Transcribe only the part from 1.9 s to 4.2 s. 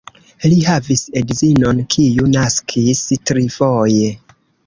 kiu naskis trifoje.